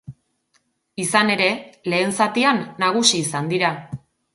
Izan 1.03 1.29
ere, 1.35 1.51
lehen 1.95 2.19
zatian 2.23 2.67
nagusi 2.87 3.23
izan 3.27 3.57
dira. 3.57 3.77